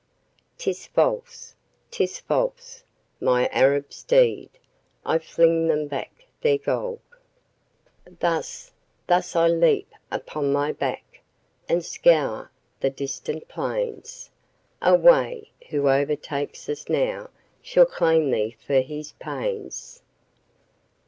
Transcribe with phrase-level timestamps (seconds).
[0.57, 1.53] 'Tis false
[1.91, 2.83] 'tis false,
[3.19, 4.49] my Arab steed!
[5.05, 7.01] I fling them back their gold.
[8.19, 8.71] Thus,
[9.05, 11.21] thus I leap upon thy back,
[11.69, 14.31] and scour the distant plains,
[14.81, 15.51] Away!
[15.69, 17.29] who overtakes us now
[17.61, 20.01] shall claim thee for his pains!